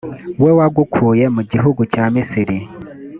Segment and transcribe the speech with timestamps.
[0.43, 2.57] we wagukuye mu gihugu cya misiri.